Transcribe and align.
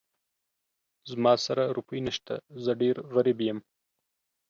زما 1.11 1.33
سره 1.45 1.63
روپۍ 1.77 1.99
نه 2.07 2.11
شته، 2.17 2.35
زه 2.63 2.71
ډېر 2.81 2.95
غريب 3.13 3.37
يم. 3.49 3.59